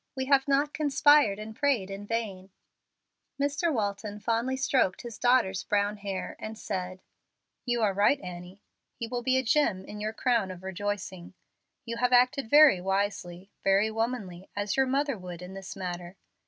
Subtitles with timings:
[0.15, 2.49] We have not conspired and prayed in vain."
[3.39, 3.71] Mr.
[3.71, 7.03] Walton fondly stroked his daughter's brown hair, and said,
[7.67, 8.61] "You are right, Annie;
[8.95, 11.35] he will be a gem in your crown of rejoicing.
[11.85, 16.17] You have acted very wisely, very womanly, as your mother would, in this matter.